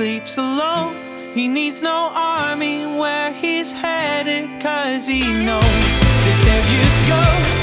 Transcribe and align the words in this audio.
sleeps 0.00 0.38
alone. 0.38 0.96
He 1.34 1.46
needs 1.46 1.82
no 1.82 2.10
army 2.14 2.86
where 2.86 3.34
he's 3.34 3.70
headed, 3.70 4.48
cause 4.62 5.04
he 5.04 5.20
knows 5.20 5.60
that 6.24 6.38
they're 6.46 6.68
just 6.72 6.98
ghosts. 7.06 7.59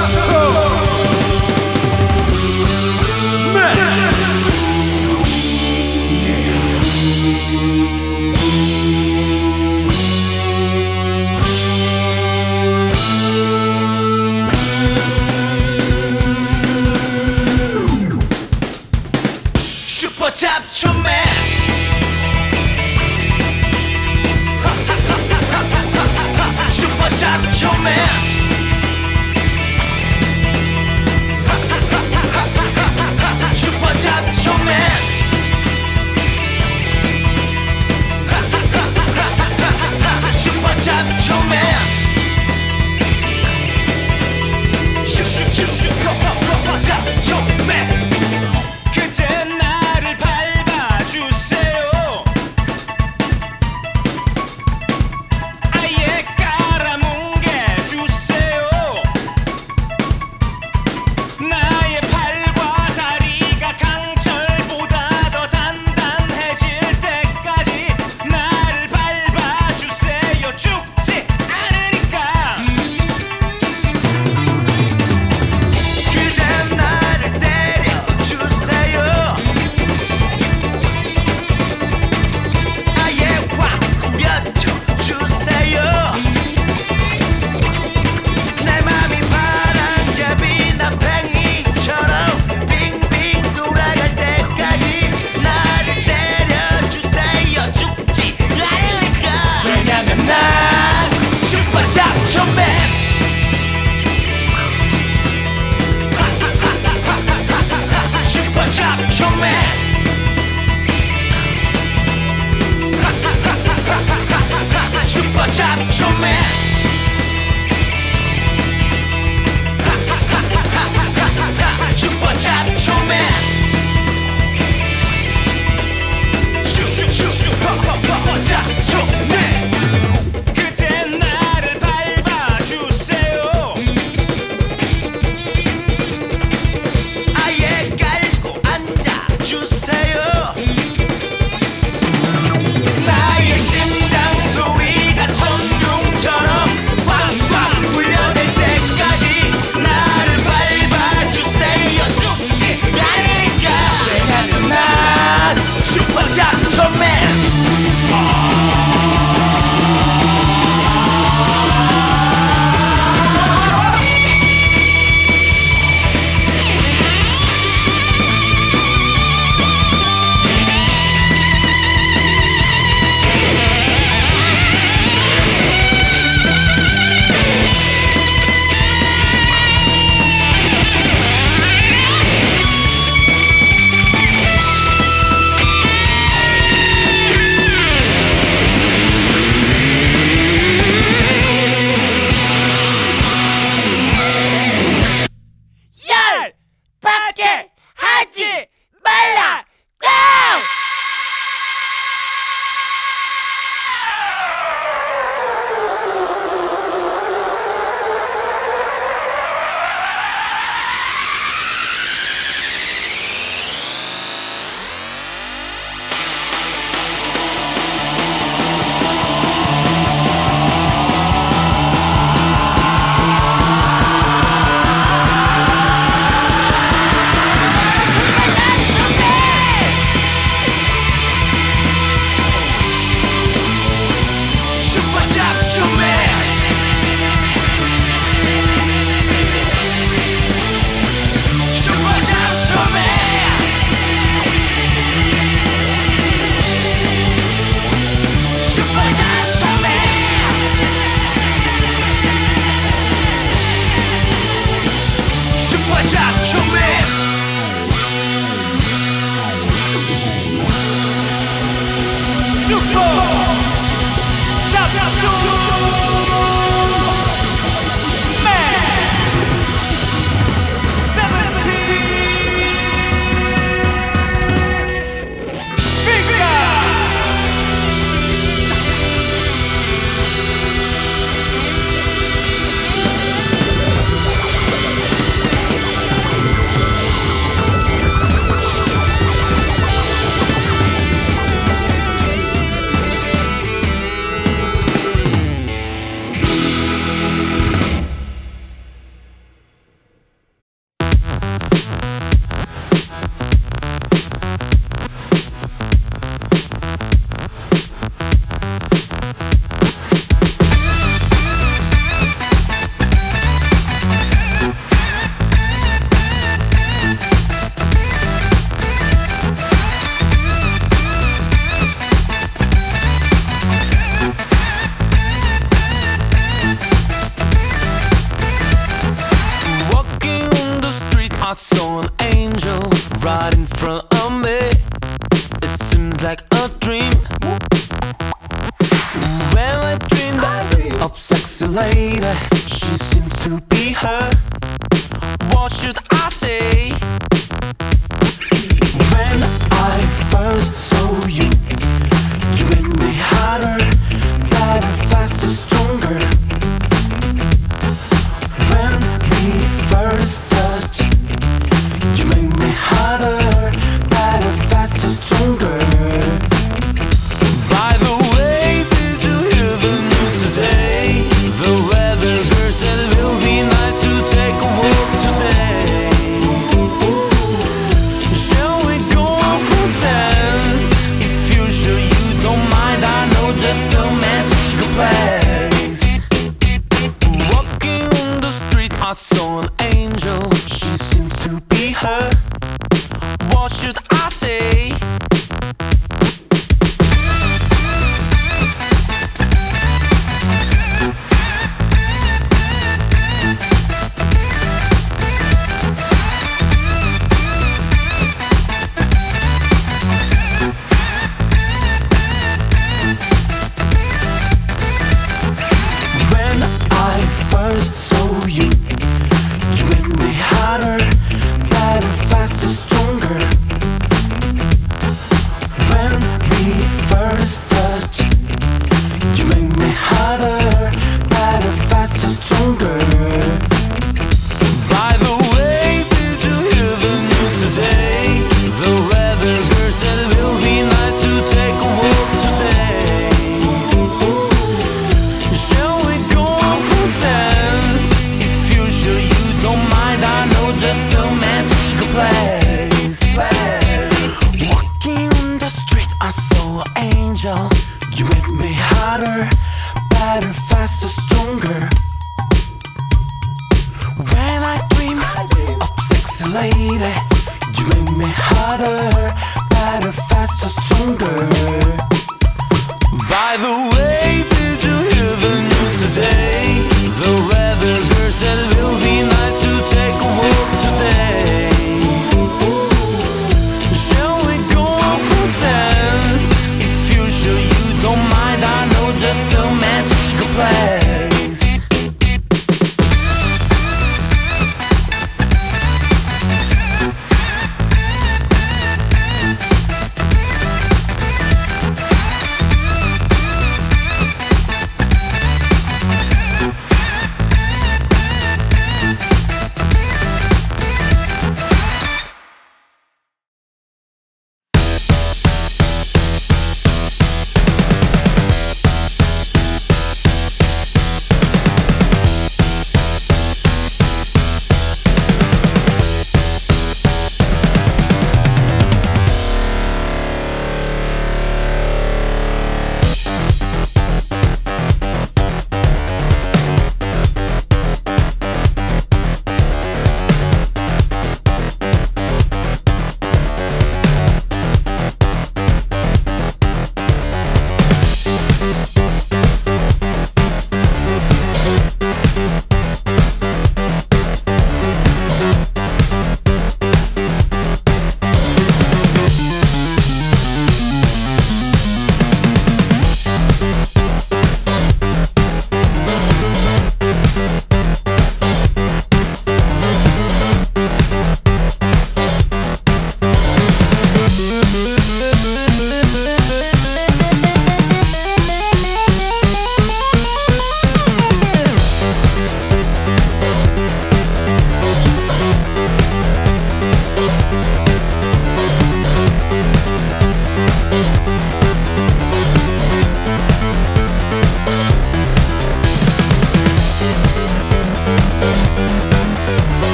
Oh. 0.00 0.87